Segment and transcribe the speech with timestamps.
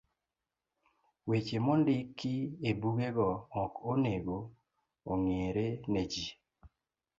[1.29, 2.33] Weche mondiki
[2.69, 3.29] ebugego
[3.63, 4.37] ok onego
[5.11, 6.27] ong'ere ne ji